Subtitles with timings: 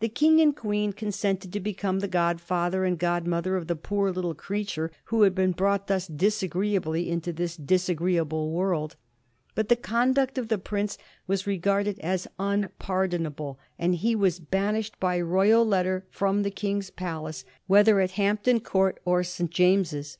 [0.00, 4.32] The King and Queen consented to become the godfather and godmother of the poor little
[4.34, 8.96] creature who had been brought thus disagreeably into this disagreeable world.
[9.54, 10.96] But the conduct of the prince
[11.26, 16.88] was regarded as unpardon able, and he was banished by Royal letter from the King's
[16.88, 19.50] palace, whether at Hampton Court or St.
[19.50, 20.16] James's.